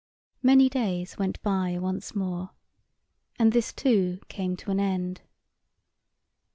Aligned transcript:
Many 0.41 0.67
days 0.67 1.19
went 1.19 1.39
by 1.43 1.77
once 1.77 2.15
more, 2.15 2.53
and 3.37 3.51
this, 3.51 3.71
too, 3.71 4.19
came 4.29 4.57
to 4.57 4.71
an 4.71 4.79
end. 4.79 5.21